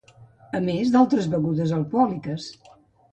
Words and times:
A 0.59 0.61
més 0.67 0.93
d'altres 0.95 1.27
begudes 1.33 1.73
alcohòliques. 1.81 2.49